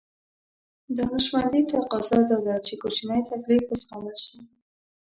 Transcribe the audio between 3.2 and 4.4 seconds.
تکليف وزغمل شي.